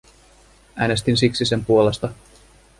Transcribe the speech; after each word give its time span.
Äänestin 0.75 1.17
siksi 1.17 1.45
sen 1.45 1.65
puolesta. 1.65 2.09